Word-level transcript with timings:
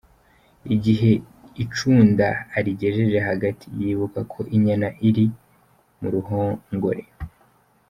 Igihe 0.75 1.11
icunda 1.63 2.27
arigejeje 2.57 3.17
hagati, 3.27 3.65
yibuka 3.79 4.19
ko 4.31 4.39
inyana 4.55 4.87
ikiri 4.93 5.25
mu 5.99 6.07
ruhongore. 6.13 7.03